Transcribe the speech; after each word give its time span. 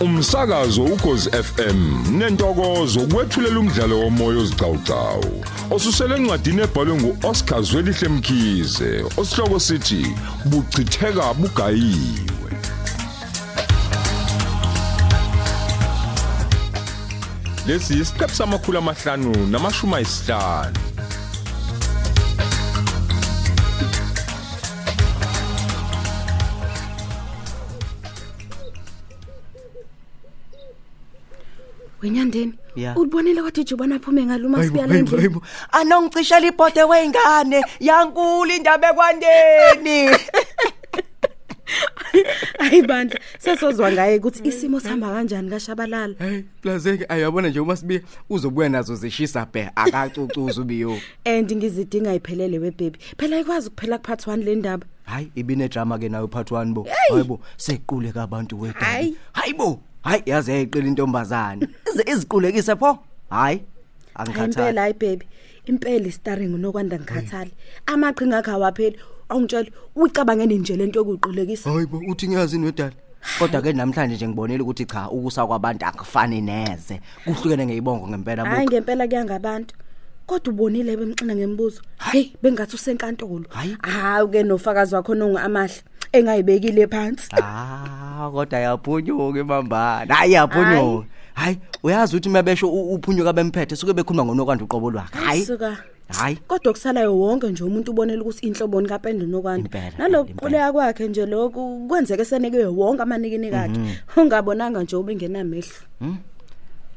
umsakazo 0.00 0.84
ukhozi 0.84 1.30
FM 1.30 1.78
nentokozo 2.18 3.00
kwethulela 3.00 3.60
umdlalo 3.60 4.00
womoya 4.00 4.38
ozicawucawu 4.38 5.44
osusele 5.70 6.14
encwadini 6.16 6.62
ebhalwe 6.62 6.94
nguOscar 6.94 7.62
Zwelihle 7.62 8.08
Mkhize 8.08 9.04
osihloko 9.16 9.60
sithi 9.60 10.06
buchitheka 10.44 11.34
bugayiwe. 11.34 12.50
Lesi 17.66 17.94
isiqephu 17.94 18.34
samakhulu 18.34 18.78
amahlanu 18.78 19.46
namashumi 19.46 19.94
ayisihlanu. 19.94 20.78
Wenyandeni 32.02 32.54
Ya. 32.76 32.96
ulibonile 32.96 33.42
kwathi 33.42 33.64
Jubana 33.64 33.96
aphume 33.96 34.24
ngaluma 34.26 34.58
Hayibo, 34.58 34.76
siya 34.76 34.88
hayibo, 34.88 34.96
lendle 35.10 35.16
hayibo. 35.18 35.42
Anongicishela 35.72 36.46
ibhode 36.46 36.82
weingane 36.84 37.64
yankulu 37.80 38.50
indaba 38.50 38.90
ekwandeni. 38.90 40.16
Hayi 42.58 42.82
bandla 42.82 43.20
sesozwa 43.38 43.92
ngaye 43.92 44.18
ukuthi 44.18 44.48
isimo 44.48 44.80
sihamba 44.80 45.10
kanjani 45.14 45.50
kaShabalala 45.50 46.14
Hey, 46.18 46.42
plazeke 46.62 47.06
ayabona 47.08 47.48
nje 47.48 47.60
uma 47.60 47.76
sibiya 47.76 48.00
uzobuya 48.30 48.68
nazo 48.68 48.94
zishisa 48.94 49.46
bhe 49.52 49.70
akacucuza 49.76 50.60
ubiyo. 50.60 50.98
and 51.24 51.52
ngizidinga 51.56 52.14
iphelele 52.14 52.58
webaby 52.58 52.98
phela 53.18 53.36
ayikwazi 53.36 53.70
kuphela 53.70 53.98
kuphathi 53.98 54.30
one 54.30 54.44
le 54.44 54.54
ndaba 54.54 54.86
Hayi 55.04 55.30
ibine 55.34 55.68
drama 55.68 55.98
ke 55.98 56.08
nayo 56.08 56.28
part 56.28 56.50
1 56.50 56.72
bo. 56.72 56.86
Hayibo 57.10 57.40
sequle 57.56 58.12
kabantu 58.12 58.56
Hayi. 58.58 58.72
wedabi. 58.74 59.16
Hayibo. 59.32 59.80
Hayi 60.02 60.22
yaze 60.26 60.52
yayiqila 60.52 60.86
intombazane. 60.88 61.68
Ize 61.92 62.02
iziqulekise 62.12 62.76
pho. 62.76 62.98
Hayi. 63.30 63.60
hayi 64.14 64.28
impela 64.28 64.44
Angikhathali. 64.44 64.78
hayi 64.78 64.92
baby 64.92 65.26
impela 65.66 66.06
istarring 66.08 66.54
unokwanda 66.54 66.98
ngikhathali 66.98 67.52
amaqhinga 67.86 68.38
akhe 68.38 68.50
awapheli 68.50 68.96
awungitshela 69.28 69.70
ucabangene 69.96 70.58
nje 70.58 70.76
lento 70.76 70.98
yokuqulekisa 70.98 71.70
Hayibo 71.70 72.02
uthi 72.08 72.28
ngiyazini 72.28 72.66
wedala. 72.66 72.92
Kodwa 73.38 73.62
ke 73.62 73.72
namhlanje 73.72 74.14
nje 74.16 74.28
ngibonile 74.28 74.62
ukuthi 74.62 74.84
cha 74.84 75.10
ukusa 75.10 75.46
kwabantu 75.46 75.86
akufani 75.86 76.40
neze. 76.40 77.00
Kuhlukene 77.24 77.66
ngeyibongo 77.66 78.08
ngempela 78.08 78.44
hayi 78.44 78.64
buka. 78.66 78.76
ngempela 78.76 79.06
kuyangabantu 79.06 79.74
kodwa 80.26 80.52
ubonile 80.52 80.96
bemxina 80.96 81.34
ngembuzo 81.36 81.82
hey 82.10 82.32
bengathi 82.42 82.74
usenkantolo 82.76 83.44
Hayi. 83.50 83.76
hayi 83.82 84.28
ke 84.28 84.42
nofakazi 84.42 84.94
wakho 84.94 85.14
nongu 85.14 85.38
amahle 85.38 85.82
engayibekile 86.12 86.86
phansi 86.86 87.28
Ah, 87.42 88.30
kodwa 88.32 88.58
yaphunyuka 88.58 89.38
imambana. 89.40 90.14
Hayi 90.14 90.32
yaphunyuka. 90.32 91.06
Hayi, 91.34 91.58
uyazi 91.82 92.16
ukuthi 92.16 92.28
mabesho 92.28 92.68
u- 92.68 92.94
uphunyuka 92.94 93.32
bemphethe 93.32 93.76
suke 93.76 93.92
bekhuluma 93.92 94.24
ngonokwanda 94.24 94.64
uqobo 94.64 94.90
lwakhe. 94.90 95.18
Hayi. 95.18 95.44
suka 95.44 95.76
Hayi. 96.10 96.36
kodwa 96.48 96.72
kusalayo 96.72 97.18
wonke 97.18 97.46
nje 97.48 97.64
umuntu 97.64 97.90
ubonela 97.92 98.22
ukuthi 98.22 98.46
inhloboni 98.46 98.88
kapendo 98.88 99.26
nokwanda 99.26 99.64
Impela, 99.70 99.98
nalokuquleka 99.98 100.72
kwakhe 100.72 101.08
nje 101.08 101.26
lokhu 101.26 101.86
kwenzeke 101.88 102.24
seneke 102.24 102.64
wonke 102.66 103.02
amanikini 103.02 103.50
kakhe 103.50 103.78
ungabonanga 104.16 104.82
nje 104.82 104.96
ubingenamehlo 104.96 105.68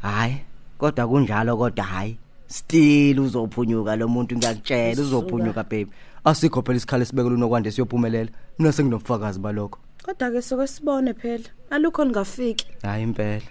Hayi, 0.01 0.37
kodwa 0.77 1.07
kunjalo 1.07 1.57
kodwa 1.57 1.85
hayi. 1.85 2.17
Still 2.47 3.19
uzophunyuka 3.19 3.95
lo 3.95 4.07
muntu 4.07 4.35
ngiyakutshela 4.37 5.01
uzophunyuka 5.01 5.63
baby. 5.63 5.87
Asikho 6.29 6.59
phela 6.65 6.77
isikhalo 6.79 7.05
sibekele 7.05 7.35
unokwanda 7.35 7.69
siyophumelela. 7.71 8.31
Mina 8.57 8.71
senginobufakazi 8.75 9.39
balokho. 9.45 9.77
kodwa 10.05 10.27
ke 10.33 10.41
soke 10.47 10.65
sibone 10.73 11.11
phela 11.21 11.47
alukho 11.73 12.01
lingafiki 12.05 12.65
Hayi 12.85 13.03
impela. 13.07 13.47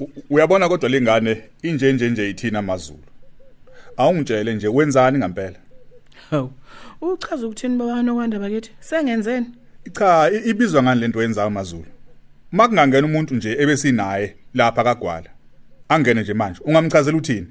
U- 0.00 0.08
uyabona 0.30 0.68
kodwa 0.68 0.88
lengane 0.88 1.42
inje 1.62 1.92
nje 1.92 2.10
nje 2.10 2.30
ithina 2.30 2.58
amazulu 2.58 2.98
awungitshele 3.96 4.54
nje 4.54 4.68
wenzani 4.68 5.18
ngempela 5.18 5.56
Hawu. 6.30 6.50
Uchaza 7.00 7.46
ukuthini 7.46 7.76
baba 7.78 8.02
nokwanda 8.02 8.38
bakithi? 8.38 8.70
Sengenzeni? 8.80 9.46
Cha 9.92 10.30
ibizwa 10.30 10.82
ngani 10.82 11.00
lento 11.00 11.22
yenzayo 11.22 11.46
amazulu 11.46 11.86
makungangena 12.52 13.06
umuntu 13.06 13.34
nje 13.34 13.56
ebesinaye 13.58 14.34
lapha 14.54 14.84
kagwala 14.84 15.30
angene 15.88 16.20
nje 16.22 16.34
manje 16.34 16.60
ungamchazela 16.64 17.16
uthini 17.16 17.46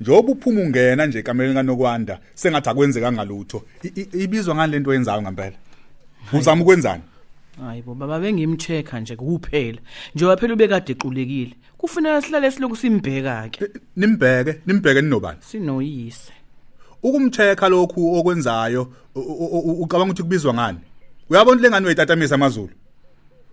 njoba 0.00 0.32
uphuma 0.32 0.60
ungena 0.60 1.06
nje 1.06 1.22
kameleni 1.22 1.54
kanokwanda 1.54 2.18
sengathi 2.34 2.68
akwenzeka 2.68 3.12
ngalutho 3.12 3.62
ibizwa 4.12 4.54
ngani 4.54 4.72
lento 4.72 4.92
yenzayo 4.92 5.22
ngempela 5.22 5.56
uzama 6.32 6.62
ukwenzani 6.62 7.02
Hayibo 7.60 7.94
baba 7.94 8.20
bengimchecka 8.20 9.00
nje 9.00 9.16
kuphela. 9.16 9.78
Njengoba 10.14 10.36
phela 10.40 10.54
ubekade 10.54 10.92
equlekile. 10.92 11.54
Kufanele 11.78 12.22
sihlale 12.22 12.50
silokhu 12.50 12.76
simbheka 12.76 13.48
ke. 13.50 13.66
nimbheke 13.96 14.60
nimbheke 14.66 15.02
ninobani 15.02 15.38
Sinoyise. 15.40 16.32
ukumcheka 17.02 17.68
lokhu 17.68 18.16
okwenzayo 18.18 18.92
ucabanga 19.82 20.04
ukuthi 20.04 20.22
kubizwa 20.22 20.54
ngani 20.54 20.78
uyabona 21.30 21.60
lengane 21.60 21.84
uyayitatamisa 21.86 22.34
amazulu 22.34 22.70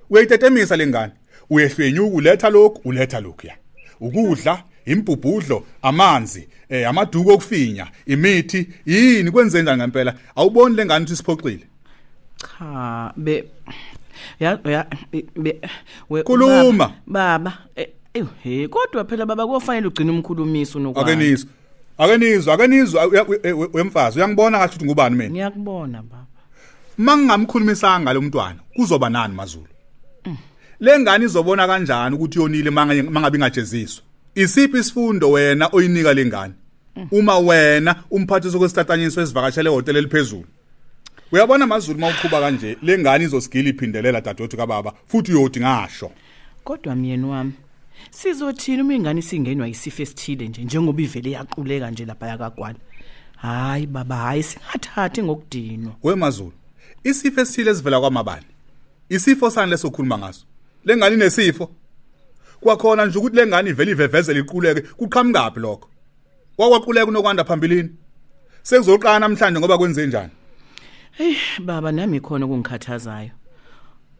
uyayitatamisa 0.09 0.75
lengane 0.77 1.11
uyehlwenyuka 1.49 2.15
uletha 2.15 2.49
lokhu 2.49 2.81
uletha 2.89 3.19
lokhu 3.19 3.47
ya 3.47 3.55
ukudla 3.99 4.63
impubhudlo 4.85 5.65
amanzi 5.81 6.47
eh 6.69 6.89
amaduku 6.89 7.29
okufinya 7.31 7.87
imithi 8.05 8.67
yini 8.85 9.31
kwenze 9.31 9.61
njani 9.61 9.77
ngempela 9.81 10.15
awuboni 10.35 10.75
lengane 10.75 11.05
ukuthi 11.05 11.15
siphoxile 11.15 11.63
Cha 12.59 13.13
be 13.17 13.43
ya 14.39 14.59
ya 14.65 14.85
be 15.35 15.61
we 16.09 16.23
Khuluma. 16.23 16.93
Baba, 17.07 17.39
baba 17.39 17.57
eh 17.75 17.87
eh, 18.13 18.25
he 18.43 18.67
kodwa 18.67 19.05
phela 19.05 19.25
baba 19.25 19.47
kufanele 19.47 19.87
ugcine 19.87 20.11
umkhulumiso 20.11 20.79
nokwanda. 20.79 21.11
akenizwa 21.11 21.49
akenizwa 21.97 22.53
akenizwa 22.53 23.07
uya- 23.07 23.23
uya- 23.27 23.55
uya- 23.55 23.69
wemfazi 23.73 24.19
uyangibona 24.19 24.57
ngathi 24.57 24.75
uthi 24.75 24.85
ngubani 24.85 25.15
mina 25.15 25.29
Ngiyakubona 25.29 26.03
baba. 26.03 26.25
Mangingamkhulumisanga 26.97 28.13
lo 28.13 28.21
mntwana 28.21 28.59
kuzoba 28.75 29.09
nani 29.09 29.35
mazulu? 29.35 29.67
Lengane 30.79 31.25
izobona 31.25 31.67
kanjani 31.67 32.15
ukuthi 32.15 32.39
yonile 32.39 32.69
manga 32.69 33.03
mangabe 33.03 33.37
ingajeziswa? 33.37 34.03
Isiphi 34.35 34.77
isifundo 34.77 35.31
wena 35.31 35.69
oyinika 35.71 36.13
lengane 36.13 36.53
uma 37.11 37.39
wena 37.39 37.95
umphathi 38.11 38.51
sokwesitatanyiswa 38.51 39.23
esivakashele 39.23 39.69
ehotel 39.69 39.95
eliphezulu. 39.95 40.45
Uyabona 41.31 41.67
mazulu 41.67 41.99
mawuqhuba 41.99 42.39
kanje 42.39 42.77
lengane 42.81 43.23
izosigila 43.23 43.69
iphindelela 43.69 44.21
dadewethu 44.21 44.57
kababa 44.57 44.93
futhi 45.07 45.33
uyodi 45.33 45.59
ngasho. 45.59 46.11
Kodwa 46.63 46.95
myeni 46.95 47.25
wami 47.25 47.53
sizothina 48.11 48.83
uma 48.83 48.93
ingane 48.93 49.21
singenwa 49.21 49.67
isifo 49.67 50.01
esithile 50.03 50.47
nje 50.47 50.63
njengoba 50.63 51.01
ivele 51.01 51.31
yaquleka 51.31 51.91
nje 51.91 52.05
lapha 52.05 52.27
yakagwala. 52.27 52.79
Hayi 53.37 53.85
baba 53.87 54.15
hayi 54.15 54.43
singathathi 54.43 55.23
ngokudinwa. 55.23 55.93
wemazulu 56.03 56.53
isifo 57.05 57.41
esithile 57.41 57.71
esivela 57.71 57.99
kwamabani 57.99 58.45
isifo 59.09 59.49
sani 59.49 59.71
lesokhuluma 59.71 60.17
ngaso? 60.17 60.45
Lengane 60.85 61.15
inesifo 61.15 61.71
kwakhona 62.59 63.05
nje 63.05 63.17
ukuthi 63.19 63.35
lengane 63.35 63.69
ivele 63.69 63.91
ivevezela 63.91 64.39
iquleke 64.39 64.81
kuqhamukapi 64.81 65.59
lokho? 65.59 65.89
Wakwaquleka 66.57 67.07
unokwanda 67.07 67.43
phambilini? 67.43 67.89
Sekuzoqala 68.63 69.19
namhlanje 69.19 69.59
ngoba 69.59 69.77
kwenze 69.77 70.07
njani? 70.07 70.29
Hey 71.11 71.35
baba 71.59 71.91
nami 71.91 72.19
khona 72.19 72.47
kungikhathazayo. 72.47 73.31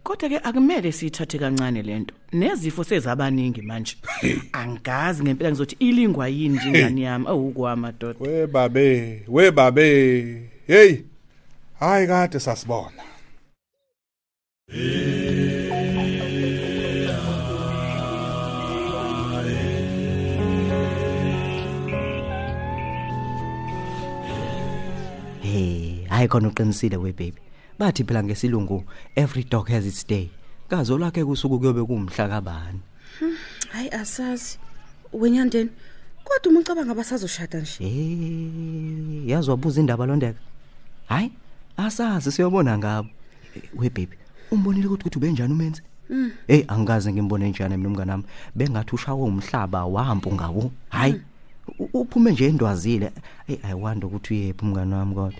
Kodwa 0.04 0.30
ke 0.30 0.39
akumele 0.39 0.92
siyithathe 0.92 1.39
kancane 1.39 1.81
lento. 1.81 2.13
Nezifo 2.33 2.83
sezabaningi 2.83 3.62
manje. 3.62 3.98
Angazi 4.54 5.24
ngempela 5.24 5.50
ngizothi 5.50 5.75
ilingwa 5.80 6.27
yini 6.27 6.57
nje 6.57 6.69
ingane 6.69 7.01
yami 7.01 7.25
awukwama 7.27 7.92
doda. 7.92 8.19
we 8.19 8.48
babe 8.48 9.24
we 9.27 9.51
babe. 9.51 10.50
Hey! 10.68 11.14
Hayi 11.86 12.06
kade 12.12 12.40
sasibona 12.46 13.04
Hey, 25.42 26.06
hayi 26.10 26.28
khona 26.28 26.48
uqinisile 26.50 26.98
we 26.98 27.12
baby. 27.12 27.42
Bathi 27.80 28.04
phela 28.04 28.24
ngesilungu 28.24 28.84
every 29.16 29.44
dog 29.44 29.70
has 29.70 29.86
its 29.86 30.04
day. 30.04 30.30
Kazo 30.70 30.98
lakhe 30.98 31.24
kusuku 31.26 31.60
kuyobe 31.60 31.84
kumhla 31.86 32.28
kabani. 32.30 32.80
hayi 33.72 33.90
asazi 33.90 34.58
wenyandeni 35.14 35.70
kodwa 36.24 36.52
uma 36.52 36.60
ucabanga 36.60 36.92
abasazoshada 36.92 37.60
nje 37.60 37.78
Eh, 37.82 39.28
yazi 39.30 39.50
wabuza 39.50 39.80
indaba 39.82 40.06
londeka. 40.06 40.40
Hayi, 41.08 41.32
asazi 41.77 42.31
siyobona 42.31 42.77
ngabo. 42.77 43.10
Eh, 43.56 43.62
We 43.77 43.89
baby, 43.89 44.18
umbonile 44.51 44.88
ukuthi 44.88 45.01
ukuthi 45.01 45.18
ubenjani 45.18 45.54
umenze? 45.54 45.81
hey 46.48 46.63
angikaze 46.68 47.13
ngimbone 47.13 47.50
njani 47.50 47.77
mina 47.77 47.89
umngane 47.89 48.12
nami 48.12 48.24
bengathi 48.56 48.95
ushawe 48.95 49.22
umhlaba 49.24 49.86
wahampa 49.86 50.31
ngawo. 50.31 50.72
Hayi 50.89 51.22
u- 51.80 51.89
uphume 52.01 52.31
nje 52.31 52.45
endwazile. 52.48 53.12
Hey 53.48 53.57
i 53.63 53.74
wonder 53.74 54.06
ukuthi 54.10 54.33
uyephi 54.33 54.66
umngane 54.66 54.95
wami 54.95 55.16
kodwa. 55.16 55.39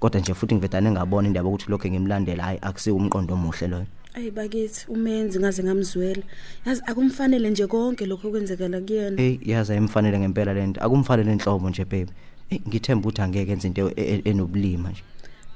Kodwa 0.00 0.20
nje 0.20 0.34
futhi 0.34 0.54
ngivedane 0.54 0.90
ngabona 0.90 1.28
indaba 1.28 1.48
ukuthi 1.48 1.70
lokho 1.70 1.88
ngimlandela 1.88 2.42
hayi 2.44 2.58
akusiwo 2.62 2.96
umqondo 2.96 3.34
omuhle 3.34 3.66
loyo. 3.68 3.86
Ayi 4.14 4.30
bakithi 4.30 4.86
umenzi 4.88 5.38
ngaze 5.38 5.62
ngamzwela. 5.64 6.22
Yazi 6.66 6.82
akumfanele 6.86 7.50
nje 7.50 7.66
konke 7.66 8.06
lokho 8.06 8.30
kwenzekala 8.30 8.80
kuyena. 8.80 9.16
hey 9.16 9.38
yazi 9.42 9.72
ayimfanele 9.72 10.18
ngempela 10.18 10.54
lento 10.54 10.80
akumfanele 10.84 11.32
enhlobo 11.32 11.70
nje 11.70 11.84
baby. 11.84 12.12
Hey 12.50 12.60
ngithemba 12.68 13.08
ukuthi 13.08 13.22
angeke 13.22 13.52
enze 13.52 13.66
into 13.68 13.88
e- 13.90 13.94
e- 13.96 14.22
enobulima 14.24 14.90
nje. 14.90 15.02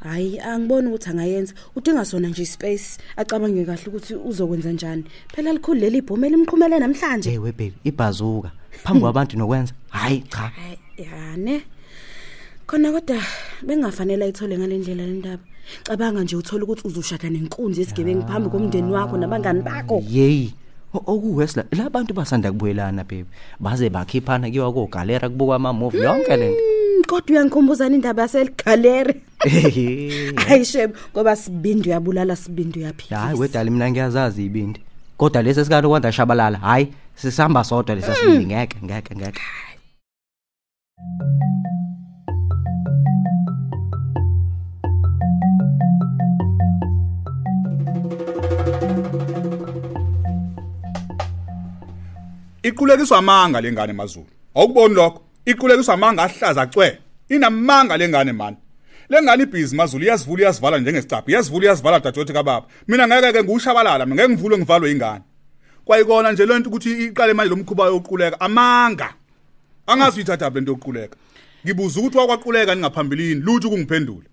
Hayi 0.03 0.39
angiboni 0.41 0.89
ukuthi 0.89 1.11
angayenza. 1.11 1.55
Udinga 1.77 2.05
sona 2.05 2.29
nje 2.29 2.45
space. 2.47 2.99
Acabange 3.17 3.65
kahle 3.65 3.87
ukuthi 3.87 4.15
uzokwenza 4.15 4.73
njani. 4.73 5.05
Phela 5.35 5.53
likhulu 5.53 5.81
leli 5.81 5.99
ibhomu 5.99 6.27
elimqhumele 6.27 6.79
namhlanje. 6.79 7.31
hey 7.31 7.39
we 7.39 7.53
baby 7.53 7.75
ibhazuka 7.85 8.51
phambi 8.85 9.01
kwabantu 9.01 9.39
nokwenza 9.39 9.73
hayi 9.91 10.21
cha 10.29 10.51
yane. 10.99 11.63
Khona 12.67 12.93
kodwa 12.93 13.17
bengafanele 13.63 14.25
ayithole 14.25 14.59
ngalendlela 14.59 15.07
lendaba. 15.07 15.43
Cabanga 15.85 16.23
nje 16.23 16.37
uthola 16.37 16.65
ukuthi 16.65 16.87
uzoshada 16.89 17.31
nenkunzi 17.31 17.81
esigebengu 17.83 18.27
phambi 18.27 18.49
komndeni 18.51 18.93
wakho 18.93 19.17
nabangani 19.17 19.63
bakho. 19.63 20.03
yeyi 20.11 20.55
okuwesla 20.95 21.65
la 21.73 21.91
bantu 21.91 22.15
basanda 22.15 22.53
kubuyelana 22.53 23.05
baby 23.05 23.25
baze 23.61 23.89
bakhiphana 23.91 24.49
kuyiwa 24.49 24.73
kogalera 24.73 25.29
kubukwa 25.29 25.57
ama-movie 25.57 26.03
yonke 26.03 26.37
lento 26.37 26.61
Mm, 26.93 27.05
Kodwa 27.07 27.31
uyangikhumbuzana 27.35 27.95
indaba 27.95 28.23
yaseligalere. 28.23 29.15
Hayi 30.47 30.65
shebo 30.65 30.95
ngoba 31.13 31.37
sibindi 31.37 31.89
uyabulala 31.89 32.37
sibindi 32.37 32.79
uyaphila. 32.79 33.21
hayi 33.21 33.39
wedala 33.39 33.71
mina 33.71 33.91
ngiyazazi 33.91 34.45
ibindi 34.45 34.81
kodwa 35.17 35.43
lesi 35.43 35.61
esikade 35.61 35.89
kwanda 35.89 36.13
shabalala 36.13 36.59
hayi 36.59 36.93
sisihamba 37.15 37.65
sodwa 37.65 37.95
lesa 37.95 38.15
sibindi 38.15 38.47
ngeke 38.47 38.77
ngeke 38.85 39.15
ngeke 39.17 39.41
Iqulekiswa 52.63 53.19
amanga 53.19 53.61
lengane 53.61 53.93
mazulu. 53.93 54.27
Awukuboni 54.55 54.95
lokho? 54.95 55.21
Iqulekiswa 55.47 55.95
amanga 55.95 56.23
ahlaza 56.23 56.67
cwe. 56.67 56.99
Inamanga 57.29 57.97
lengane 57.97 58.33
man. 58.33 58.57
Lengane 59.13 59.43
ibhizi 59.43 59.77
mazulu 59.77 60.05
iyasivula 60.05 60.43
iyasivala 60.43 60.79
njengesicaphi. 60.79 61.31
Iyasivula 61.31 61.65
iyasivala 61.65 62.01
dadewethu 62.01 62.33
kababa. 62.33 62.67
Mina 62.89 63.07
ngeke 63.07 63.33
ke 63.33 63.43
ngushabalala, 63.45 64.07
ngeke 64.07 64.29
ngivulwe 64.29 64.59
ngivalwe 64.59 64.93
ingane. 64.93 65.25
Kwayikona 65.85 66.33
nje 66.33 66.47
lento 66.47 66.69
ukuthi 66.71 67.05
iqale 67.05 67.33
manje 67.33 67.51
lomkhuba 67.51 67.87
yokuquleka 67.87 68.41
amanga. 68.41 69.15
Angazi 69.87 70.17
uyithatha 70.17 70.51
lento 70.51 70.73
yokuquleka. 70.73 71.17
Ngibuza 71.67 72.01
ukuthi 72.01 72.19
wakwaquleka 72.19 72.75
ningaphambilini 72.75 73.41
lutho 73.41 73.71
kungiphendule. 73.71 74.27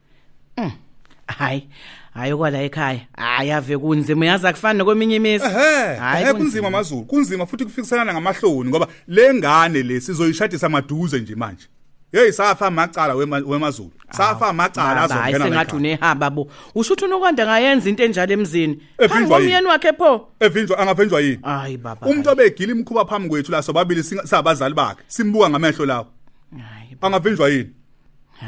hayi 1.27 1.67
hayi 2.13 2.35
kwala 2.35 2.61
ekhaya 2.61 3.01
hayi 3.17 3.51
ave 3.51 3.77
kunzima 3.77 4.21
uyazi 4.21 4.47
akufani 4.47 4.79
nokweminye 4.79 5.15
imizi 5.15 5.45
Ehhe, 5.45 5.95
Hayi, 5.95 6.23
ehhe 6.23 6.33
kunzima 6.33 6.69
mazulu. 6.69 7.03
Kunzima 7.03 7.45
futhi 7.45 7.65
kufikisana 7.65 8.13
ngamahloni 8.13 8.69
ngoba 8.69 8.87
lengane 9.07 9.83
lesizoyishadisa 9.83 10.69
maduze 10.69 11.19
nje 11.19 11.35
manje. 11.35 11.67
Hey 12.11 12.31
safa 12.31 12.67
amacala 12.67 13.13
wema- 13.15 13.43
wemazulu. 13.47 13.91
Safa 14.11 14.47
amacala 14.47 14.87
hayi 15.07 15.35
azongena 15.35 15.45
sengathi 15.45 15.71
la. 15.71 15.77
unehaba 15.77 16.29
bo 16.29 16.47
usho 16.75 16.93
ukuthi 16.93 17.05
unokwanda 17.05 17.45
ngayenza 17.45 17.89
into 17.89 18.03
enjalo 18.03 18.33
emzini 18.33 18.81
phambi 19.09 19.29
komyeni 19.29 19.67
wakhe 19.67 19.93
pho 19.93 20.27
Evinjwa 20.39 20.77
angavenjwa 20.79 21.21
yini? 21.21 21.39
hayi 21.43 21.77
baba 21.77 22.07
Umuntu 22.07 22.29
obegila 22.29 22.71
imkhuba 22.71 23.05
phambi 23.05 23.29
kwethu 23.29 23.51
la 23.51 23.61
sobabili 23.61 24.03
sabazali 24.03 24.73
bakhe. 24.75 25.01
Simbuka 25.07 25.49
ngamehlo 25.49 25.85
lawo. 25.85 26.07
hayi 26.51 26.97
Angavenjwa 27.01 27.49
yini? 27.49 27.69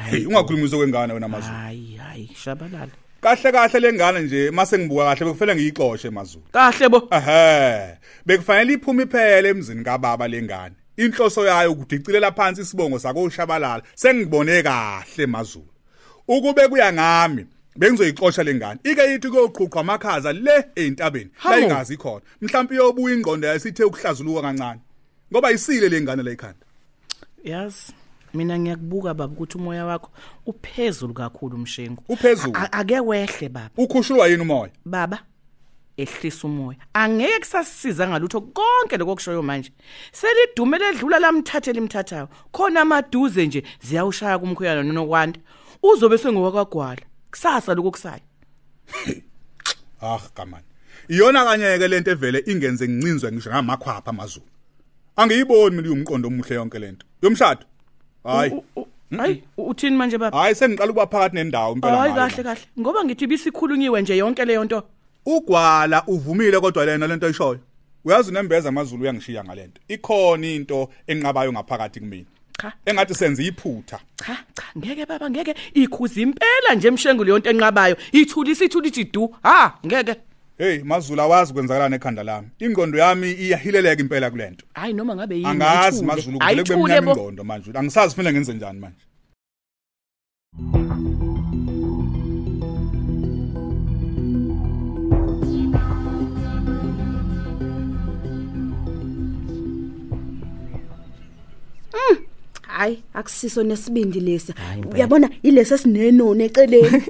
Hey 0.10 0.26
ungakhulumisa 0.26 0.78
kwengane 0.78 1.14
wena 1.14 1.28
mazulu. 1.28 1.54
hayi 1.56 1.96
hayi 2.08 2.30
shabalala 2.44 2.88
Kahle 3.22 3.52
kahle 3.52 3.80
lengane 3.80 4.20
nje 4.20 4.52
mase 4.52 4.78
ngibuka 4.80 5.04
kahle 5.06 5.26
bekufela 5.26 5.56
ngiyixoshe 5.56 6.10
mazulu. 6.10 6.44
kahle 6.52 6.90
bo 6.90 7.08
Ehhe, 7.12 7.98
bekufanele 8.26 8.74
iphume 8.74 9.04
iphele 9.04 9.50
emzini 9.50 9.84
kababa 9.84 10.28
lengane. 10.28 10.76
Inhloso 10.98 11.46
yayo 11.46 11.72
ukudicilela 11.72 12.32
phansi 12.32 12.62
isibongo 12.62 13.00
sako 13.00 13.30
Shabalala. 13.30 13.84
Sengibone 13.96 14.64
kahle 14.64 15.26
mazulu. 15.26 15.66
Ukube 16.28 16.68
kuya 16.68 16.94
ngami, 16.94 17.46
bengizoyixosha 17.78 18.44
lengane. 18.44 18.80
Ike 18.84 19.02
yithi 19.02 19.30
kuyoqhuqwa 19.30 19.82
amakhaza 19.82 20.34
le 20.34 20.66
eintabeni. 20.76 21.30
La 21.46 21.50
Hawu. 21.52 21.64
ingazi 21.64 21.98
khona. 21.98 22.22
Mhlawumbe 22.42 22.76
iyobuya 22.76 23.16
ingqondo 23.16 23.48
yasithe 23.48 23.84
ukuhlazuluka 23.84 24.42
kancane. 24.42 24.80
Ngoba 25.32 25.52
isile 25.52 25.90
lengane 25.90 26.24
la 26.24 26.32
ekhanda. 26.32 26.66
yazi 27.44 27.94
mina 28.34 28.60
ngiyakubuka 28.60 29.14
baba 29.14 29.34
ukuthi 29.34 29.58
umoya 29.58 29.86
wakho 29.86 30.10
uphezulu 30.46 31.14
kakhulu 31.14 31.58
mshengu 31.58 32.04
Uphezulu? 32.10 32.54
A- 32.56 32.72
ake 32.74 33.00
wehle 33.00 33.50
baba 33.50 33.70
Ukhushulwa 33.78 34.28
yini 34.28 34.42
umoya? 34.42 34.72
baba 34.86 35.20
ehlisa 35.98 36.48
umoya. 36.48 36.78
Angeke 36.94 37.40
kusasiza 37.40 38.08
ngalutho 38.08 38.42
konke 38.42 38.98
lokushoyo 38.98 39.42
manje. 39.44 39.72
Selidume 40.12 40.78
ledlula 40.78 41.20
lamthathela 41.20 41.78
imthathayo 41.78 42.30
khona 42.52 42.82
amaduze 42.82 43.46
nje 43.48 43.64
ziyawushaya 43.82 44.40
kumkhuyana 44.40 44.84
nonokwanda. 44.84 45.40
Uzobe 45.84 46.18
sengowakagwala. 46.18 47.02
Kusasa 47.32 47.74
lokusayo 47.74 48.22
Ah, 50.02 50.20
kamani. 50.34 50.66
Iyona 51.10 51.46
kanye 51.46 51.78
ke 51.78 51.88
lento 51.88 52.12
evele 52.12 52.44
ingenze 52.48 52.88
ngincinzwe 52.88 53.32
ngisho 53.32 53.50
ngamakhwapha 53.50 54.10
amazulu. 54.10 54.46
Angiyiboni 55.16 55.76
mina 55.76 55.92
umqondo 55.92 56.28
omuhle 56.28 56.56
yonke 56.56 56.80
lento. 56.80 57.06
Yomshado. 57.22 57.66
Hayi. 58.24 58.52
Hayi 59.18 59.44
uthini 59.58 59.96
manje 59.96 60.18
baba? 60.18 60.38
Hayi 60.38 60.56
sengiqala 60.56 60.92
ukuba 60.92 61.08
phakathi 61.08 61.36
nendawo 61.36 61.76
impela 61.76 61.98
hayi 61.98 62.14
kahle 62.14 62.44
kahle. 62.44 62.62
Ngoba 62.80 63.04
ngithi 63.06 63.28
bisikhulunyiwe 63.28 64.02
nje 64.02 64.18
yonke 64.18 64.46
leyo 64.46 64.64
nto 64.64 64.84
Ugwala 65.26 66.04
uvumile 66.08 66.60
kodwa 66.60 66.86
lena 66.86 67.08
lento 67.08 67.26
ayishoyo. 67.26 67.60
Uyazi 68.06 68.32
nembeza 68.32 68.70
amazulu 68.70 69.04
uyangishiya 69.04 69.44
ngalento. 69.44 69.82
Ikhona 69.88 70.48
into 70.48 70.90
enqabayo 71.08 71.52
ngaphakathi 71.54 72.00
kimi. 72.00 72.26
cha 72.62 72.74
Engathi 72.86 73.16
senze 73.16 73.44
iphutha. 73.44 74.00
cha 74.16 74.38
cha 74.54 74.64
ngeke 74.78 75.06
baba 75.06 75.30
ngeke 75.30 75.56
ikhuza 75.74 76.22
impela 76.22 76.76
nje 76.76 76.88
emshengu 76.88 77.24
leyo 77.24 77.40
nto 77.40 77.50
enqabayo 77.50 77.96
ithulisa 78.12 78.66
ithula 78.66 78.88
ithi 78.88 79.04
du 79.04 79.36
ha 79.44 79.78
ngeke 79.86 80.16
Hey 80.58 80.80
mazulu 80.84 81.22
awazi 81.22 81.54
kwenzakalana 81.54 81.96
ekhanda 81.96 82.24
lami. 82.24 82.48
Ingqondo 82.60 82.98
yami 82.98 83.32
iyahileleka 83.32 84.02
impela 84.02 84.30
kulento. 84.30 84.66
hayi 84.74 84.94
noma 84.94 85.16
ngabe 85.16 85.36
yini 85.36 85.48
Angazi 85.48 85.98
ithule. 85.98 86.08
mazulu 86.16 86.40
Hayi, 86.40 86.58
kuvele 86.58 86.64
kube 86.64 86.74
ithule 86.74 86.94
mnyama 86.94 87.16
bo. 87.16 87.22
ingqondo 87.22 87.44
manje. 87.44 87.72
Angisazi 87.76 88.16
fanele 88.16 88.34
ngenze 88.34 88.54
njani 88.54 88.80
manje. 88.80 88.98
Hayi 102.68 103.04
akusiso 103.14 103.64
nesibindi 103.64 104.20
lesi. 104.20 104.54
Hayi, 104.54 104.78
impela. 104.78 104.96
Uyabona 104.96 105.30
ilesi 105.44 105.74
esinenoni 105.74 106.44
eceleni. 106.44 107.04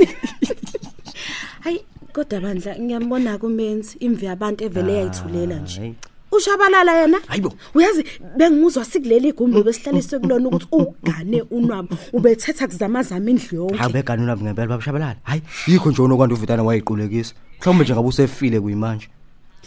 Hayi 1.63 1.79
kodwa 2.13 2.39
bandla 2.41 2.75
ngiyambona 2.79 3.37
kumenzi 3.37 3.97
imvi 3.99 4.25
yabantu 4.25 4.63
evele 4.63 4.93
yayithulela 4.93 5.55
nje. 5.55 5.79
Hayi. 5.79 5.95
Ushabalala 6.31 7.01
yena? 7.01 7.17
Hayibo. 7.27 7.53
Uyazi 7.75 8.05
bengimuzwa 8.37 8.85
sikuleli 8.85 9.27
igumbi 9.27 9.63
besihlaliswe 9.63 10.19
kulona 10.19 10.47
ukuthi 10.47 10.67
ugane 10.71 11.41
unwabo 11.41 11.97
ubethetha 12.13 12.67
kuzamazama 12.67 13.29
indlu 13.29 13.67
hayi 13.67 13.79
yonke. 13.79 13.93
begani 13.93 14.23
unabi 14.23 14.43
ngempela 14.43 14.67
babashabalala 14.67 15.15
hayi 15.23 15.41
yikho 15.67 15.91
nje 15.91 16.01
unokwanda 16.01 16.35
uvitana 16.35 16.63
wayiqulekisa 16.63 17.33
mhlawumbe 17.59 17.83
nje 17.83 17.93
ngabe 17.93 18.07
usefile 18.07 18.59
kuyimanje 18.59 19.07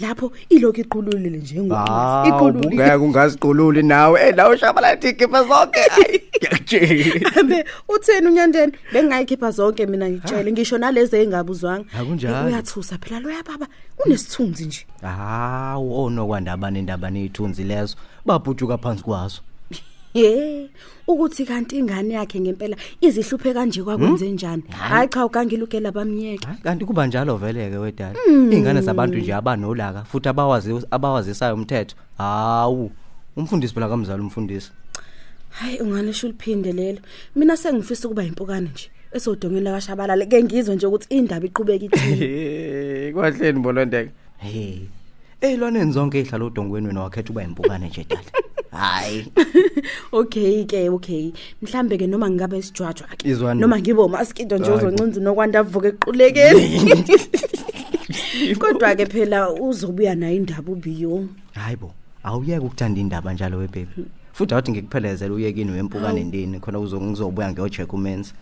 Lapho 0.00 0.32
ilokhu 0.48 0.80
iqululile 0.80 1.38
nje 1.38 1.62
ngokuthi. 1.62 1.90
hawu 2.30 2.46
ungeke 2.46 2.94
ungaziqululi 2.94 3.82
nawe. 3.82 4.20
Eh 4.28 4.36
la 4.36 4.48
ushabalala 4.48 4.94
ikhipha 4.94 5.44
zonke. 5.44 5.80
Hayi 5.90 6.22
ngiyakutshela. 6.36 7.42
Be 7.42 7.64
utheni 7.88 8.26
unyandeni? 8.26 8.72
Bengayikhipha 8.92 9.50
zonke 9.50 9.86
mina 9.86 10.10
ngitshele. 10.10 10.52
Ngisho 10.52 10.78
nalezi 10.78 11.16
engabuzwanga. 11.16 11.84
Akunjalo. 11.98 12.46
Uyathusa 12.46 12.98
phela 12.98 13.20
loya 13.20 13.42
baba. 13.42 13.66
Unesithunzi 14.06 14.66
nje. 14.66 14.86
hawu 15.02 16.04
onokwanda 16.04 16.52
abanendaba 16.52 17.10
neyithunzi 17.10 17.64
lezo. 17.64 17.96
Babhujuka 18.26 18.78
phansi 18.78 19.02
kwazo 19.04 19.40
Ye 20.14 20.70
ukuthi 21.08 21.44
kanti 21.44 21.78
ingane 21.78 22.14
yakhe 22.14 22.40
ngempela 22.40 22.76
izihluphe 23.00 23.54
kanje 23.54 23.82
kwakwenze 23.82 24.30
njani? 24.30 24.62
Hayi 24.70 25.08
cha 25.08 25.26
ukangilukela 25.26 25.90
bamyeke. 25.92 26.46
Hayi, 26.46 26.58
kanti 26.62 26.84
kuba 26.84 27.06
njalo 27.06 27.36
vele-ke 27.36 27.76
wedala 27.76 28.14
iy'ngane 28.52 28.80
zabantu 28.80 29.18
nje 29.18 29.34
abanolaka 29.34 30.04
futhi 30.04 30.28
abawazi 30.28 30.86
abawazisayo 30.90 31.54
umthetho 31.54 31.96
hawu 32.18 32.90
umfundisi 33.36 33.74
phela 33.74 33.88
kamzali 33.88 34.22
umfundisi 34.22 34.70
Hayi 35.50 35.80
unganisho 35.80 36.26
uliphinde 36.26 36.72
lelo. 36.72 36.98
Mina 37.36 37.56
sengifisa 37.56 38.08
ukuba 38.08 38.24
impukane 38.24 38.70
nje. 38.70 38.90
Esodongela 39.12 39.72
kashabalala 39.72 40.26
ke 40.26 40.42
ngizwe 40.42 40.74
nje 40.74 40.86
ukuthi 40.86 41.06
indaba 41.10 41.46
iqhubeka 41.46 41.84
ithini. 41.84 43.12
kwahleni 43.14 43.60
bolondeka 43.60 44.10
hey 44.38 44.86
eyilwaneni 45.44 45.92
zonke 45.92 46.18
ezihlala 46.18 46.44
odongweni 46.44 46.86
wena 46.86 47.00
wakhetha 47.02 47.30
ukuba 47.30 47.42
impukane 47.44 47.88
nje 47.88 48.06
dala 48.08 48.30
hayi 48.70 49.26
Okay 50.12 50.64
ke 50.64 50.88
okay. 50.90 51.32
Mhlambe 51.62 51.98
ke 51.98 52.06
noma 52.06 52.30
ngingabe 52.30 52.58
isijwajwa 52.58 53.06
ke. 53.18 53.28
Izwani. 53.28 53.60
Noma 53.60 53.78
ngibe 53.78 54.02
umaskido 54.02 54.58
nje 54.58 54.70
Hayi 54.70 54.80
bo. 54.80 54.86
uzoncinza 54.86 55.20
nokwanda 55.20 55.58
avuke 55.60 55.88
equlekeni. 55.88 57.04
Kodwa 58.58 58.94
ke 58.96 59.06
phela 59.06 59.50
uzobuya 59.52 60.14
nayo 60.14 60.36
indaba 60.36 60.72
ubiyo. 60.72 61.28
hayi 61.54 61.76
bo 61.76 61.94
awuyeke 62.24 62.64
ukuthanda 62.66 63.00
indaba 63.00 63.32
njalo 63.32 63.58
webaby 63.58 64.04
futhi 64.32 64.54
awuthi 64.54 64.70
ngikuphelezela 64.72 65.34
uyekini 65.34 65.70
wempukane 65.72 66.24
ndini 66.24 66.60
khona 66.60 66.78
uzongizobuya 66.78 67.52
ngiyocheck 67.52 67.92
umenzi 67.92 68.32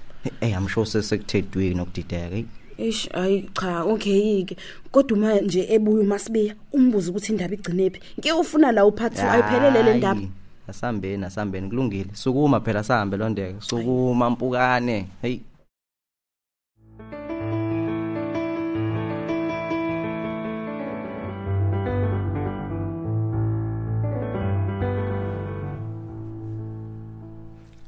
hey 0.40 0.50
i'm 0.52 0.68
sure 0.68 0.87
sesekuthedwe 0.87 1.75
nokudideka 1.75 2.35
hey 2.37 2.44
Eish 2.82 3.08
ayi 3.14 3.48
cha 3.54 3.84
okay 3.84 4.44
ke. 4.44 4.56
Kodwa 4.90 5.18
uma 5.18 5.40
nje 5.40 5.66
ebuya 5.70 6.02
uMasibiya 6.02 6.54
umbuza 6.72 7.10
ukuthi 7.10 7.32
indaba 7.32 7.54
igcinephi. 7.54 8.00
Ngeke 8.18 8.32
ufuna 8.32 8.72
la 8.72 8.86
uphathi 8.86 9.22
ayiphelele 9.22 9.82
le 9.82 9.94
ndaba. 9.94 10.20
Hayi, 10.20 10.30
asambeni 10.68 11.24
asambeni 11.24 11.68
kulungile 11.68 12.10
sukuma 12.12 12.60
phela 12.60 12.82
sahambe 12.82 13.16
londeke 13.16 13.60
sukuma 13.60 14.30
mpukane 14.30 15.06
hey 15.22 15.38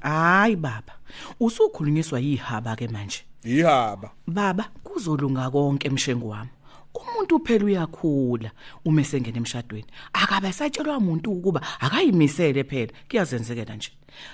hayi 0.01 0.57
baba 0.57 0.93
usukhulunyiswa 1.41 2.21
yihaba 2.21 2.77
ke 2.77 2.89
manje 2.89 3.25
ihaba 3.45 4.11
baba 4.27 4.69
kuzolunga 4.95 5.51
konke 5.51 5.89
emshengu 5.89 6.29
wami. 6.29 6.51
Umuntu 6.95 7.41
phela 7.45 7.65
uyakhula 7.65 8.51
uma 8.85 9.05
sengena 9.05 9.37
emshadweni. 9.37 9.87
Akabe 10.13 10.53
satshelwa 10.53 10.99
umuntu 10.99 11.33
ukuba 11.33 11.61
akayimisele 11.81 12.65
phela 12.65 12.93
kuyazenzekela 13.09 13.77
nje. 13.77 13.91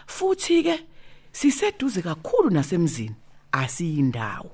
Futhi 0.06 0.62
ke 0.62 0.80
siseduze 1.32 2.02
kakhulu 2.02 2.50
nasemzini 2.50 3.14
asiyindawo. 3.52 4.50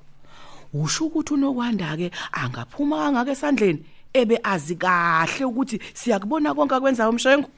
Usho 0.73 1.05
ukuthi 1.05 1.33
unokwanda 1.33 1.97
ke 1.97 2.11
angaphuma 2.31 2.97
kangaka 2.97 3.31
esandleni 3.31 3.83
ebe 4.13 4.39
azi 4.43 4.75
kahle 4.75 5.45
ukuthi 5.45 5.79
siyakubona 5.93 6.53
konke 6.53 6.75
akwenzayo 6.75 7.09
umshengu 7.09 7.49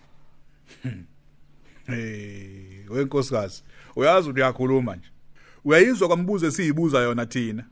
hey 1.88 2.88
wenkosikazi 2.90 3.64
uyazi 3.96 4.30
uyakhuluma 4.30 4.96
nje. 4.96 5.08
Uyayizwa 5.66 6.08
kwambuzo 6.08 6.48
esiyibuza 6.48 7.00
yona 7.00 7.26
thina. 7.26 7.64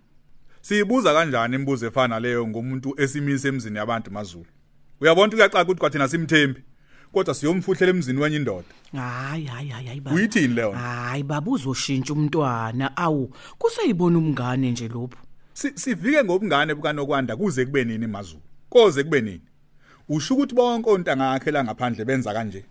Siyibuza 0.68 1.14
kanjani 1.14 1.56
imibuzo 1.56 1.88
efana 1.88 2.20
leyo 2.20 2.48
ngomuntu 2.48 2.94
esimise 3.02 3.48
emzini 3.48 3.78
yabantu 3.78 4.12
maZulu? 4.12 4.46
Uyabona 5.02 5.28
ukuthi 5.28 5.36
kuyacaca 5.36 5.64
ukuthi 5.64 5.80
kwathina 5.80 6.08
simthembi 6.08 6.62
kodwa 7.12 7.34
siyomfuhlela 7.34 7.90
emzini 7.92 8.20
wenye 8.20 8.36
indoda. 8.36 8.68
Hayi 8.92 9.46
hayi 9.46 9.70
hayi 9.70 9.88
hayi 9.88 10.02
baba. 10.02 10.16
Uyithini 10.16 10.54
leyo 10.54 10.72
hayi 10.72 11.24
baba 11.24 11.52
uzoshintsha 11.52 12.14
umntwana. 12.14 12.98
Awu 12.98 13.34
kuseyibona 13.58 14.18
umngane 14.18 14.72
nje 14.72 14.88
lopho 14.88 15.18
Si- 15.54 15.72
sivike 15.76 16.24
ngobungane 16.24 16.76
bukanokwanda 16.76 17.36
kuze 17.36 17.66
kube 17.66 17.84
nini 17.84 18.08
maZulu? 18.08 18.42
Koze 18.70 19.04
kube 19.04 19.22
nini? 19.22 19.42
Usho 20.10 20.34
ukuthi 20.34 20.56
bonke 20.56 20.90
ontanga 20.90 21.32
akhe 21.32 21.52
la 21.52 21.64
ngaphandle 21.64 22.06
benza 22.06 22.34
kanje? 22.34 22.66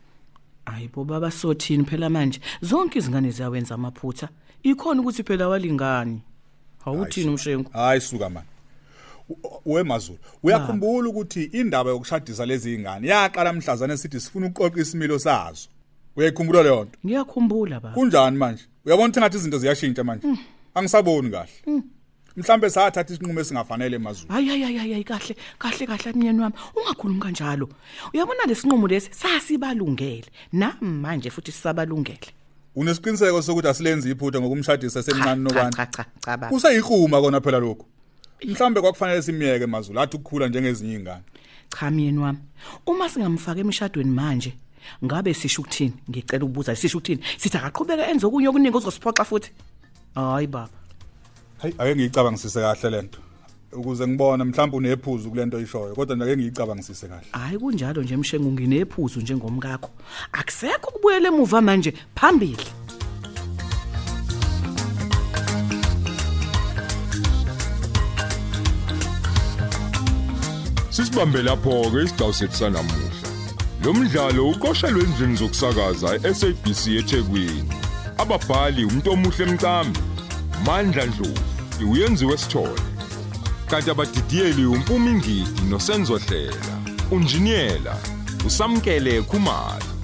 Hayi 0.66 0.88
bo 0.88 1.04
baba 1.04 1.30
sothini 1.30 1.84
phela 1.84 2.10
manje? 2.10 2.40
Zonke 2.60 2.98
izingane 2.98 3.30
ziyawenza 3.30 3.74
amaphutha. 3.74 4.28
Ikhona 4.62 5.00
ukuthi 5.00 5.22
phela 5.22 5.48
walingani 5.48 6.22
awuthini 6.86 7.28
umshengu 7.30 7.70
hayi 7.72 8.00
suka 8.00 8.30
man 8.30 8.44
U- 9.28 9.60
wemazulu 9.66 10.18
uyakhumbula 10.42 11.08
ukuthi 11.08 11.44
indaba 11.44 11.90
yokushadisa 11.90 12.46
lezi 12.46 12.74
ingane 12.74 13.08
yaqala 13.08 13.52
mhlazana 13.52 13.94
esithi 13.94 14.20
sifuna 14.20 14.46
ukuqoqa 14.46 14.80
isimilo 14.80 15.18
sazo? 15.18 15.68
Uyayikhumbula 16.16 16.62
leyo 16.62 16.84
nto? 16.84 16.98
Ngiyakhumbula 17.06 17.80
baba. 17.80 17.94
Kunjani 17.94 18.36
manje? 18.36 18.62
Uyabona 18.84 19.08
ukuthi 19.08 19.20
ngathi 19.20 19.36
izinto 19.36 19.58
ziyashintsha 19.58 20.04
manje? 20.04 20.26
Angisaboni 20.74 21.30
kahle. 21.30 21.82
Mhlambe 22.36 22.70
sathatha 22.70 23.14
isinqumo 23.14 23.40
esingafanele 23.40 23.96
emazulu 23.96 24.32
hayi 24.32 24.48
hayi 24.48 24.62
hayi 24.62 24.78
hayi 24.92 25.04
kahle 25.04 25.36
kahle 25.58 25.86
kahle 25.86 26.12
myeni 26.12 26.40
wami. 26.40 26.54
Ungakhulumi 26.76 27.20
kanjalo. 27.20 27.68
Uyabona 28.14 28.46
lesinqumo 28.46 28.86
lesi? 28.88 29.08
Sasibalungele. 29.12 30.28
Nami 30.52 30.88
manje 31.02 31.30
futhi 31.30 31.52
sisabalungele. 31.52 32.28
Unesiqiniseko 32.76 33.42
sokuthi 33.42 33.68
asilenzi 33.68 34.10
iphutha 34.10 34.40
ngokumshadisa 34.40 35.02
semncane 35.02 35.24
cha 35.24 35.34
nokwani 35.34 35.76
cha 35.76 35.86
cha 35.86 36.04
cha 36.20 36.36
baba 36.36 36.48
kuseyihuma 36.48 37.20
kona 37.20 37.40
phela 37.40 37.58
lokho 37.58 37.86
mhlambe 38.44 38.80
kwakufanele 38.80 39.22
simiyeke 39.22 39.64
emazulu 39.64 40.00
athi 40.00 40.16
ukukhula 40.16 40.48
njengezinye 40.48 40.92
izingane 40.92 41.22
cha 41.70 41.90
myeni 41.90 42.18
wami. 42.18 42.38
Uma 42.86 43.08
singamfaka 43.08 43.60
emshadweni 43.60 44.10
manje 44.10 44.54
ngabe 45.04 45.34
sisho 45.34 45.62
ukuthini? 45.62 45.94
Ngicela 46.10 46.44
ukubuza 46.44 46.76
sisho 46.76 46.98
ukuthini? 46.98 47.22
Sithi 47.38 47.56
akaqhubeka 47.58 48.08
enze 48.10 48.26
okunye 48.26 48.48
okuningi 48.48 48.76
ozosiphoxa 48.76 49.24
futhi. 49.24 49.50
Hayi 50.14 50.46
baba. 50.46 50.70
Hayi 51.58 51.74
ake 51.78 51.94
ngiyicabangisise 51.96 52.60
kahle 52.60 52.90
lento 52.90 53.18
ukuze 53.72 54.06
ngibone 54.08 54.44
mhlawumbe 54.44 54.76
unephuzu 54.76 55.30
kulento 55.30 55.60
ishoyo 55.60 55.94
kodwa 55.94 56.16
nake 56.16 56.36
ngiyicabangisise 56.36 57.08
kahle 57.08 57.26
hayi 57.32 57.58
kunjalo 57.58 58.02
nje 58.02 58.16
mshengu 58.16 58.52
nginephuzu 58.52 59.20
njengomkakho 59.20 59.90
akusekho 60.32 60.88
ukubuyela 60.88 61.28
emuva 61.28 61.62
manje 61.62 61.94
phambili 62.14 62.66
Sisibambe 70.90 71.42
lapho 71.42 71.90
ke 71.90 72.02
isigcawu 72.02 72.32
sethu 72.32 72.56
sanamuhla. 72.56 73.28
Lo 73.84 73.92
mdlalo 73.94 74.48
uqoshelwe 74.50 75.02
endlini 75.04 75.36
zokusakaza 75.36 76.28
eSABC 76.28 76.86
eThekwini. 76.86 77.70
Ababhali 78.18 78.84
umuntu 78.84 79.10
omuhle 79.10 79.44
emcambi, 79.44 80.00
Mandla 80.66 81.06
Dlovu, 81.06 81.90
uyenziwe 81.90 82.36
sithole. 82.38 82.95
Kanti 83.70 83.90
abadidiyeli 83.90 84.66
umpumi 84.66 85.10
ngidi 85.14 85.60
nosenzo 85.70 86.16
hlela. 86.18 86.76
Unjiniyela 87.10 87.96
usamkele 88.46 89.22
Khumalo. 89.22 89.95